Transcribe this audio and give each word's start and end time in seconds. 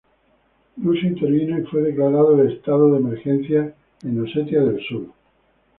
Rusia 0.81 1.05
intervino 1.09 1.59
y 1.59 1.63
fue 1.67 1.83
declarado 1.83 2.33
el 2.41 2.53
estado 2.53 2.91
de 2.91 2.97
emergencia 3.01 3.75
en 4.01 4.19
Osetia 4.19 4.61
del 4.63 4.83
Sur. 4.87 5.11